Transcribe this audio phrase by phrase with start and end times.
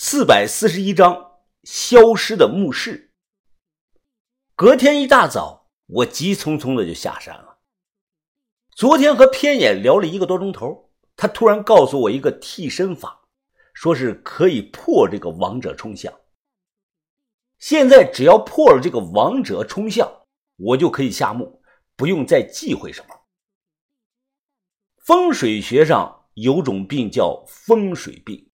[0.00, 3.10] 四百四十一章消失的墓室。
[4.54, 7.58] 隔天一大早，我急匆匆的就下山了。
[8.70, 13.22] 昨天和偏野聊了一个多钟头，他突然告诉我一个替身法，
[13.74, 16.14] 说是可以破这个王者冲相。
[17.58, 20.08] 现在只要破了这个王者冲相，
[20.58, 21.60] 我就可以下墓，
[21.96, 23.22] 不用再忌讳什么。
[24.98, 28.47] 风水学上有种病叫风水病。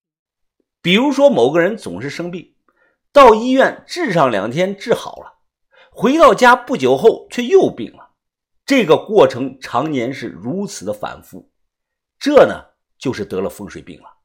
[0.85, 2.57] 比如说，某个人总是生病，
[3.11, 5.39] 到医院治上两天治好了，
[5.91, 8.11] 回到家不久后却又病了，
[8.67, 11.51] 这个过程常年是如此的反复，
[12.19, 14.19] 这呢就是得了风水病了。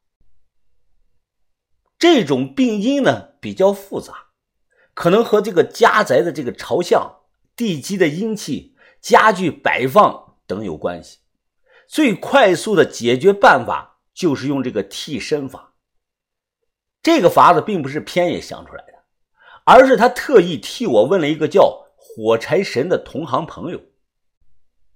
[1.97, 4.31] 这种病因呢比较复杂，
[4.93, 7.21] 可能和这个家宅的这个朝向、
[7.55, 11.19] 地基的阴气、家具摆放等有关系。
[11.87, 15.67] 最快速的解决办法就是用这个替身法。
[17.01, 18.93] 这个法子并不是偏野想出来的，
[19.63, 23.81] 而是他特意替我问了一个叫火柴神的同行朋友。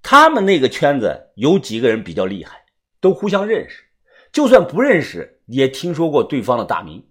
[0.02, 2.66] 他们那个圈子有几个人比较厉害，
[3.00, 3.86] 都互相认识，
[4.34, 7.08] 就算不认识也听说过对方的大名。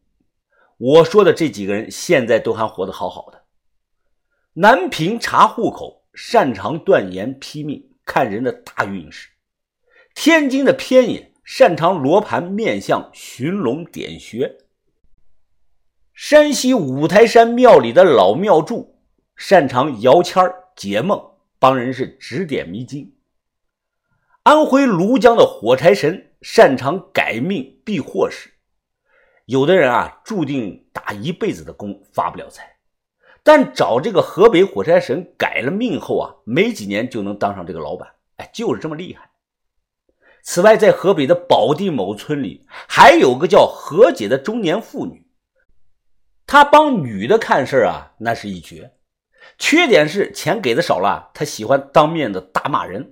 [0.76, 3.44] 我说的这几个人现在都还活得好好的。
[4.54, 9.30] 南平查户口，擅长断言批命，看人的大运势；
[10.14, 14.58] 天津的偏野，擅长罗盘面相，寻龙点穴。
[16.32, 18.96] 山西五台山庙里的老庙祝，
[19.36, 20.42] 擅长摇签
[20.74, 21.22] 解梦，
[21.58, 23.14] 帮人是指点迷津。
[24.42, 28.50] 安徽庐江的火柴神，擅长改命避祸事。
[29.44, 32.76] 有的人啊，注定打一辈子的工发不了财，
[33.42, 38.08] 但找这个河北火柴神改了命后啊，没几年就能当上这个老板。
[38.36, 39.28] 哎，就是这么厉害。
[40.42, 45.26] 此外，在河北的保定某村里，还有个叫何姐的中年妇女。
[46.52, 48.92] 他帮女的看事儿啊，那是一绝。
[49.56, 53.02] 缺点是钱给的少了，他喜欢当面的大骂人；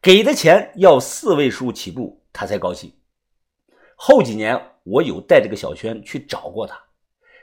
[0.00, 2.90] 给的钱要四位数起步，他才高兴。
[3.96, 6.74] 后几年我有带这个小轩去找过他，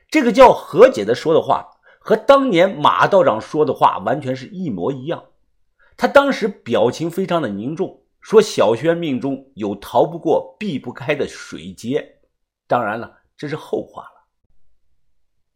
[0.09, 5.23] 这个叫何姐的说的话和当年马道长说的话完全是一模一样。
[5.97, 12.21] 他当时表情非常的凝重，说小轩命中有逃不过、避不开的水劫。
[12.65, 14.20] 当然了，这是后话了。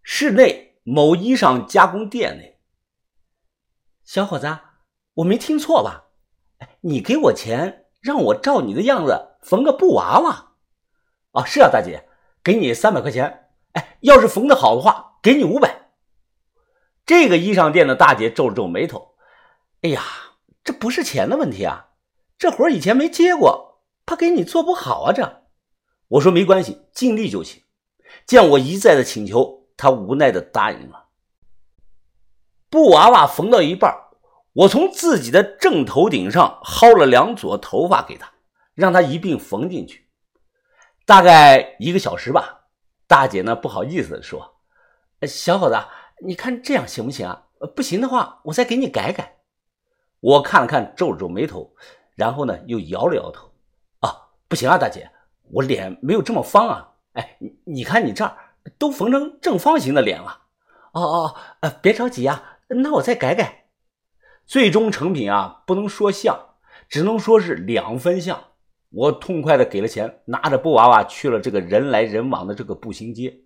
[0.08, 2.60] 室内某衣裳加工店内，
[4.04, 4.56] 小伙子，
[5.16, 6.12] 我没听错吧？
[6.82, 10.54] 你给我钱，让我照你的样子缝个布娃娃。
[11.32, 12.08] 啊，是啊，大姐，
[12.44, 13.48] 给你三百块钱。
[13.72, 15.90] 哎，要是缝的好的话，给你五百。
[17.04, 19.16] 这个衣裳店的大姐皱了皱眉头，
[19.82, 20.04] 哎呀，
[20.64, 21.88] 这不是钱的问题啊，
[22.38, 25.12] 这活以前没接过，怕给你做不好啊。
[25.12, 25.48] 这，
[26.10, 27.64] 我说没关系，尽力就行。
[28.28, 29.65] 见我一再的请求。
[29.78, 31.06] 他无奈的答应了。
[32.70, 33.94] 布娃娃缝到一半，
[34.54, 38.34] 我从自己的正头顶上薅了两撮头发给他，
[38.74, 40.10] 让他一并缝进去。
[41.06, 42.66] 大概一个小时吧。
[43.08, 44.56] 大姐呢不好意思的说
[45.28, 45.78] ：“小伙子，
[46.26, 47.44] 你看这样行不行啊？
[47.76, 49.38] 不行的话，我再给你改改。”
[50.20, 51.72] 我看了看，皱了皱眉头，
[52.16, 53.52] 然后呢又摇了摇头
[54.02, 54.10] ：“啊，
[54.48, 55.10] 不行啊，大姐，
[55.52, 56.90] 我脸没有这么方啊。
[57.14, 58.36] 哎，你你看你这儿。”
[58.78, 60.42] 都缝成正方形的脸了，
[60.94, 63.66] 哦哦，呃，别着急啊，那我再改改。
[64.46, 66.56] 最终成品啊，不能说像，
[66.88, 68.44] 只能说是两分像。
[68.92, 73.42] 我痛快的给了钱，拿着布娃娃去了这个人来人往的这个步行街。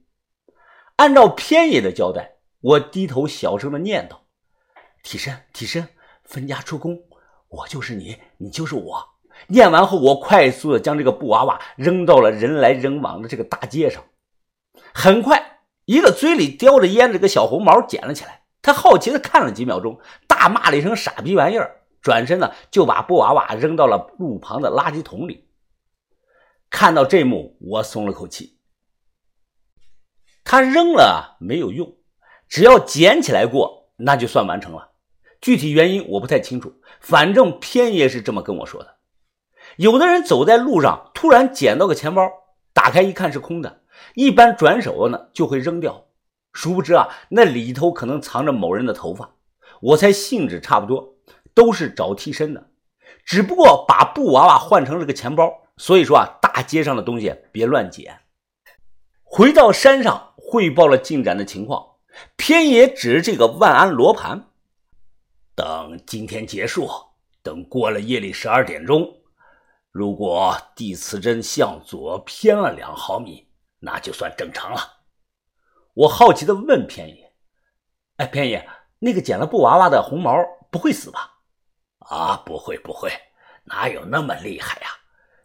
[0.97, 4.17] 按照偏野的交代，我低头小声的念叨
[5.01, 5.87] ：“替身，替身，
[6.23, 6.99] 分家出宫，
[7.47, 9.03] 我就是你，你就是我。”
[9.47, 14.03] 念完后，我快速的将这个布娃娃扔到了人来人往的这个大街上。
[14.93, 18.43] 很快，一个嘴里叼着烟的这个小红毛捡了起来。
[18.61, 25.47] 他好奇的看了几秒钟，大骂了一声“傻逼玩意儿”，转身呢就把布娃娃扔到了路旁的垃圾桶里。
[26.69, 28.57] 看到这幕，我松了口气。
[30.43, 31.95] 他扔了没有用，
[32.47, 34.89] 只要捡起来过，那就算完成了。
[35.39, 38.97] 具体原因我不太清楚，反正偏爷是这么跟我说的。
[39.77, 42.29] 有的人走在路上，突然捡到个钱包，
[42.73, 43.83] 打开一看是空的。
[44.19, 46.07] 一般转手了呢，就会扔掉。
[46.51, 49.35] 殊不知啊，那里头可能藏着某人的头发。
[49.79, 51.15] 我猜性质差不多，
[51.53, 52.69] 都是找替身的，
[53.23, 55.49] 只不过把布娃娃换成了个钱包。
[55.77, 58.19] 所以说啊，大街上的东西别乱捡。
[59.23, 61.81] 回到山上汇报了进展的情况，
[62.35, 64.49] 偏野指着这个万安罗盘，
[65.55, 66.89] 等今天结束，
[67.41, 69.21] 等过了夜里十二点钟，
[69.93, 73.45] 如果地磁针向左偏了两毫米。
[73.79, 74.79] 那就算正常了。
[75.93, 77.33] 我好奇的问偏爷
[78.17, 78.67] ：“哎，偏爷，
[78.99, 80.35] 那个捡了布娃娃的红毛
[80.71, 81.37] 不会死吧
[82.09, 83.11] ？”“啊，不会不会，
[83.63, 84.87] 哪有那么厉害呀？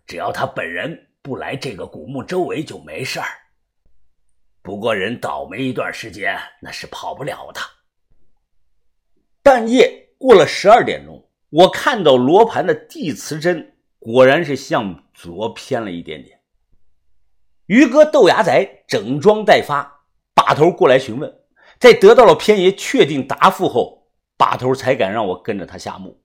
[0.06, 3.26] 只要他本人不来这个古墓周围就没事儿。
[4.62, 7.60] 不过人倒霉一段时间，那是跑不了的。”
[9.42, 16.33] 半夜过了十二点钟，我看到罗盘的地磁针果然是向左偏了一点点。
[17.66, 19.92] 于哥豆芽仔整装待发。
[20.34, 21.40] 把头过来询问，
[21.78, 26.20] 在得到了偏爷确定答复后，把头才敢让我跟着他下墓。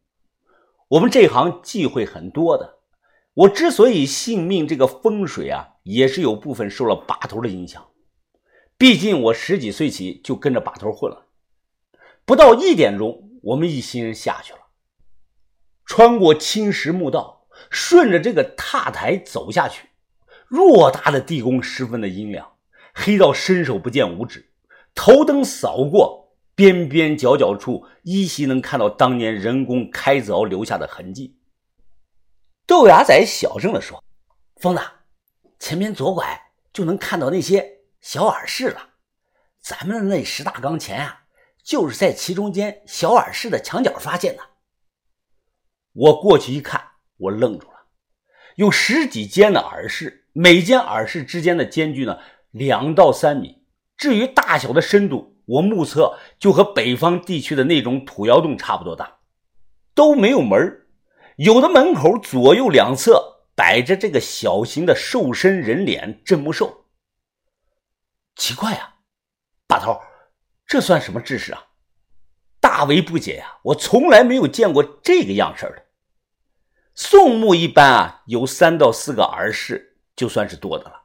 [0.89, 2.79] 我们这行忌讳很多的，
[3.33, 7.87] 我之所以信命这个风水啊，也是有部分受了把头的影响。
[8.77, 11.27] 毕竟我十几岁起就跟着把头混了。
[12.25, 14.59] 不到一点钟，我们一行人下去了，
[15.85, 19.88] 穿过青石墓道，顺着这个踏台走下去，
[20.49, 22.55] 偌大的地宫十分的阴凉。
[22.93, 24.51] 黑到伸手不见五指，
[24.93, 31.37] 头灯扫过边边角角处，依稀能看到当年人工开凿留下的痕迹。
[32.65, 34.03] 豆芽仔小声地说
[34.59, 34.81] ：“疯子，
[35.59, 38.89] 前面左拐就能看到那些小耳室了。
[39.61, 41.23] 咱们的那十大缸钱啊，
[41.63, 44.43] 就是在其中间小耳室的墙角发现的。”
[45.93, 46.83] 我过去一看，
[47.17, 47.77] 我愣住了，
[48.55, 52.19] 有十几间的耳室，每间耳室之间的间距呢？
[52.51, 53.63] 两到三米，
[53.97, 59.19] 至于大小的深度，我目测就和北方地区的那种土窑洞差不多大，
[59.93, 60.87] 都没有门
[61.37, 66.85] 有的门口左右两侧摆着这个小型的兽身人脸镇墓兽。
[68.35, 68.95] 奇怪呀，
[69.67, 69.99] 把头，
[70.65, 71.63] 这算什么知识啊？
[72.59, 73.59] 大为不解呀！
[73.63, 75.85] 我从来没有见过这个样式的。
[76.93, 79.88] 宋墓一般啊，有三到四个耳室
[80.19, 81.03] 就算是多的了。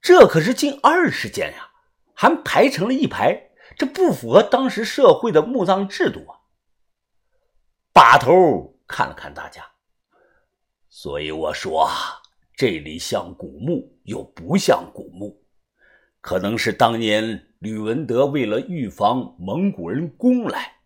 [0.00, 1.68] 这可是近二十间呀，
[2.14, 6.40] 还排成了一排，这不符合当时社会的墓葬制度啊！
[7.92, 9.62] 把头看了看大家，
[10.88, 11.86] 所以我说
[12.56, 15.44] 这里像古墓又不像古墓，
[16.22, 20.76] 可能是当年吕文德为了预防蒙古人攻来，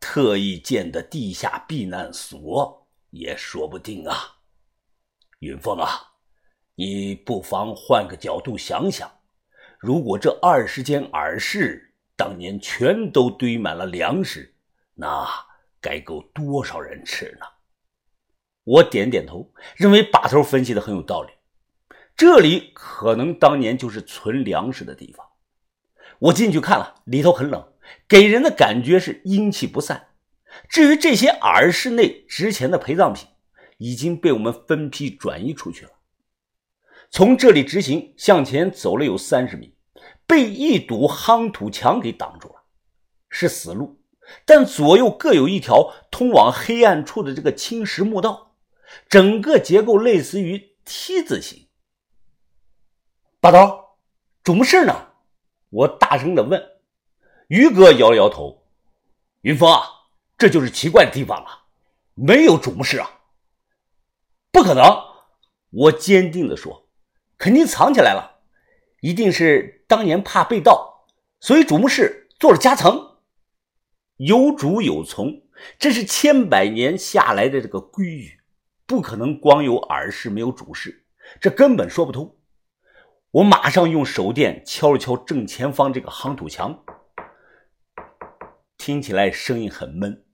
[0.00, 4.16] 特意建的地下避难所，也说不定啊！
[5.38, 6.11] 云峰啊！
[6.74, 9.10] 你不妨换个角度想想，
[9.78, 14.54] 如果这二十间耳室当年全都堆满了粮食，
[14.94, 15.28] 那
[15.80, 17.46] 该够多少人吃呢？
[18.64, 21.32] 我点点头，认为把头分析的很有道理。
[22.16, 25.26] 这里可能当年就是存粮食的地方。
[26.20, 27.72] 我进去看了，里头很冷，
[28.08, 30.08] 给人的感觉是阴气不散。
[30.68, 33.26] 至于这些耳室内值钱的陪葬品，
[33.78, 35.90] 已经被我们分批转移出去了。
[37.12, 39.76] 从这里直行向前走了有三十米，
[40.26, 42.62] 被一堵夯土墙给挡住了，
[43.28, 44.00] 是死路，
[44.46, 48.56] 但左右各有一条通往黑暗处的这个青石墓道，
[49.10, 51.68] 整个结构类似于 T 字形。
[53.40, 53.98] 把头，
[54.42, 55.08] 主墓室呢？
[55.68, 56.62] 我大声的问。
[57.48, 58.64] 于哥摇了摇头
[59.42, 59.82] ：“云峰啊，
[60.38, 61.64] 这就是奇怪的地方了，
[62.14, 63.20] 没有主墓室啊！
[64.50, 64.82] 不可能！”
[65.68, 66.81] 我坚定的说。
[67.42, 68.38] 肯定藏起来了，
[69.00, 71.08] 一定是当年怕被盗，
[71.40, 73.16] 所以主墓室做了夹层。
[74.18, 75.42] 有主有从，
[75.76, 78.42] 这是千百年下来的这个规矩，
[78.86, 81.04] 不可能光有耳室没有主室，
[81.40, 82.36] 这根本说不通。
[83.32, 86.84] 我马上用手电敲了敲正前方这个夯土墙，
[88.76, 90.24] 听起来声音很闷，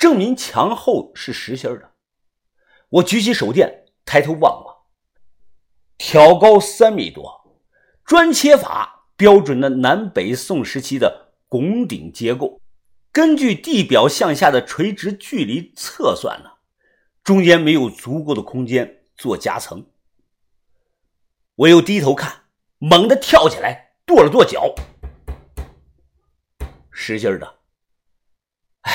[0.00, 1.92] 证明墙后是实心的。
[2.88, 4.75] 我举起手电，抬头望望。
[5.98, 7.58] 挑高三米多，
[8.04, 12.60] 砖切法标准的南北宋时期的拱顶结构，
[13.10, 16.50] 根据地表向下的垂直距离测算呢，
[17.24, 19.90] 中间没有足够的空间做夹层。
[21.54, 22.44] 我又低头看，
[22.76, 24.74] 猛地跳起来，跺了跺脚，
[26.90, 27.60] 实心的。
[28.82, 28.92] 哎，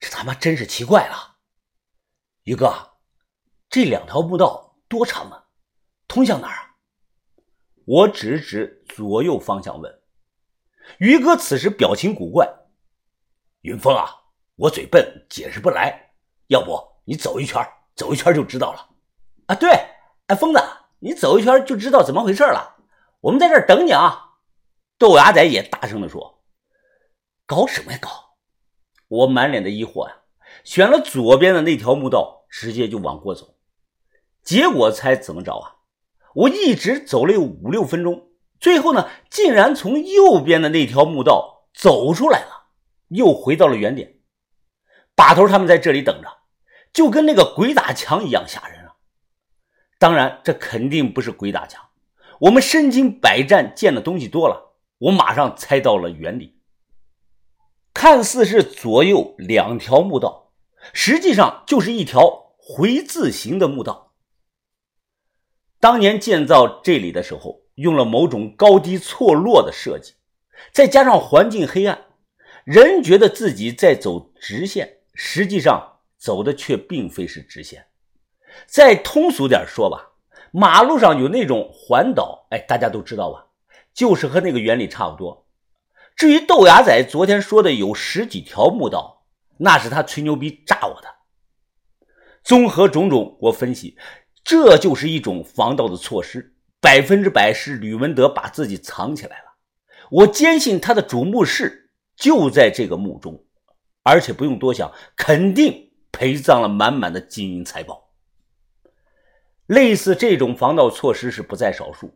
[0.00, 1.36] 这他妈真是奇怪了，
[2.44, 2.92] 于哥，
[3.68, 5.43] 这两条墓道多长啊？
[6.14, 6.76] 通向哪儿啊？
[7.86, 10.00] 我指指左右方向问。
[10.98, 12.48] 于哥此时表情古怪。
[13.62, 14.08] 云峰啊，
[14.54, 16.12] 我嘴笨，解释不来。
[16.46, 17.60] 要不你走一圈，
[17.96, 18.90] 走一圈就知道了。
[19.46, 19.70] 啊，对，
[20.28, 20.62] 哎，疯子，
[21.00, 22.76] 你走一圈就知道怎么回事了。
[23.20, 24.36] 我们在这儿等你啊！
[24.96, 26.44] 豆芽仔也大声地说
[27.44, 28.36] ：“搞什么呀搞？”
[29.08, 30.14] 我满脸的疑惑呀，
[30.62, 33.56] 选了左边的那条墓道，直接就往过走。
[34.44, 35.74] 结果猜怎么着啊？
[36.34, 38.28] 我一直走了有五六分钟，
[38.60, 42.66] 最后呢，竟然从右边的那条墓道走出来了，
[43.08, 44.20] 又回到了原点。
[45.14, 46.28] 把头他们在这里等着，
[46.92, 48.96] 就跟那个鬼打墙一样吓人啊！
[49.98, 51.80] 当然，这肯定不是鬼打墙。
[52.40, 56.60] 我们身经百战，见的东西多了，我马上猜到了原理。
[57.92, 60.52] 看似是左右两条墓道，
[60.92, 64.13] 实际上就是一条回字形的墓道。
[65.84, 70.14] 当年建造这里的时候，用了某种高低错落的设计，
[70.72, 72.06] 再加上环境黑暗，
[72.64, 77.84] 人觉得自己在走直线，实际上走的却并非是直线。
[78.66, 80.12] 再通俗点说吧，
[80.52, 83.48] 马路上有那种环岛，哎，大家都知道吧？
[83.92, 85.46] 就是和那个原理差不多。
[86.16, 89.26] 至于豆芽仔昨天说的有十几条墓道，
[89.58, 91.08] 那是他吹牛逼炸我的。
[92.42, 93.98] 综合种种，我分析。
[94.44, 99.44] 这就是一种防盗的措施，百分之百是吕文德把自己藏起来了。
[100.10, 103.42] 我坚信他的主墓室就在这个墓中，
[104.02, 108.10] 而且不用多想，肯定陪葬了满满的金银财宝。
[109.66, 112.14] 类似这种防盗措施是不在少数。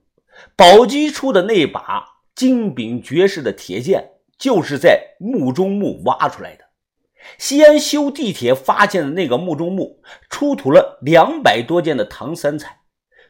[0.55, 2.05] 宝鸡出的那把
[2.35, 4.07] 金柄绝世的铁剑，
[4.39, 6.68] 就是在墓中墓挖出来的。
[7.39, 12.81] 西安修地铁发现的那个墓中墓，出土了两百多件的唐三彩。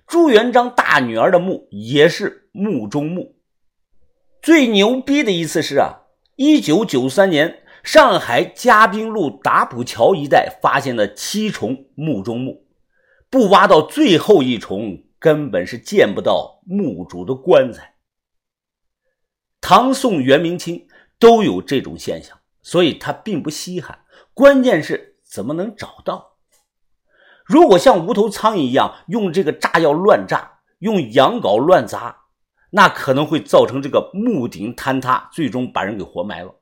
[0.07, 3.37] 朱元璋大女儿的墓也是墓中墓。
[4.41, 12.67] 最牛逼的一次是啊，一九九三年上海嘉宾路打浦桥一带发现的七重墓中墓，
[13.29, 17.97] 不挖到最后一重，根本是见不到墓主的棺材。
[19.61, 20.87] 唐宋元明清
[21.19, 22.38] 都有这种现象。
[22.69, 24.01] 所以它并不稀罕，
[24.35, 26.33] 关键是怎么能找到？
[27.47, 32.25] 如果像无头苍蝇一样用这个炸药乱炸，用羊镐乱砸，
[32.73, 36.57] 那可能会造成这个墓顶坍塌，最终把人给活埋了。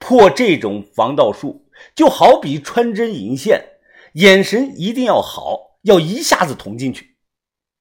[0.00, 3.62] 破这种防盗术，就好比穿针引线，
[4.14, 7.16] 眼神一定要好，要一下子捅进去。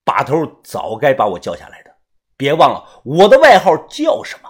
[0.05, 1.89] 把头早该把我叫下来的，
[2.37, 4.48] 别忘了我的外号叫什么。